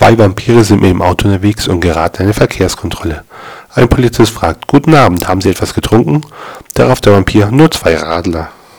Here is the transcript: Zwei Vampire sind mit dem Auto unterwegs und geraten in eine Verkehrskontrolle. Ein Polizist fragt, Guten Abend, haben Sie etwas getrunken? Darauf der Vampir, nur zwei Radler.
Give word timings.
Zwei 0.00 0.16
Vampire 0.16 0.64
sind 0.64 0.80
mit 0.80 0.90
dem 0.90 1.02
Auto 1.02 1.28
unterwegs 1.28 1.68
und 1.68 1.82
geraten 1.82 2.22
in 2.22 2.28
eine 2.28 2.32
Verkehrskontrolle. 2.32 3.22
Ein 3.74 3.86
Polizist 3.86 4.32
fragt, 4.32 4.66
Guten 4.66 4.94
Abend, 4.94 5.28
haben 5.28 5.42
Sie 5.42 5.50
etwas 5.50 5.74
getrunken? 5.74 6.22
Darauf 6.72 7.02
der 7.02 7.12
Vampir, 7.12 7.50
nur 7.50 7.70
zwei 7.70 7.96
Radler. 7.96 8.48